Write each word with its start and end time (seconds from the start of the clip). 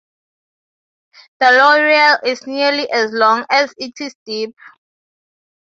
The 1.39 1.45
loreal 1.51 2.23
is 2.33 2.47
nearly 2.47 2.89
as 2.89 3.11
long 3.11 3.45
as 3.51 3.71
it 3.77 3.93
is 3.99 4.15
deep. 4.25 4.55